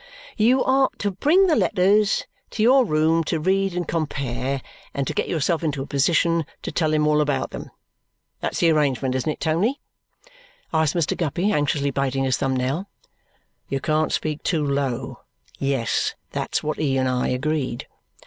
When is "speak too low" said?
14.11-15.19